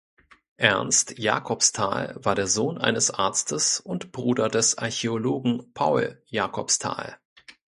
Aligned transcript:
Ernst 0.57 1.19
Jacobsthal 1.19 2.15
war 2.17 2.33
der 2.33 2.47
Sohn 2.47 2.79
eines 2.79 3.11
Arztes 3.11 3.79
und 3.79 4.11
Bruder 4.11 4.49
des 4.49 4.79
Archäologen 4.79 5.71
Paul 5.75 6.19
Jacobsthal. 6.25 7.19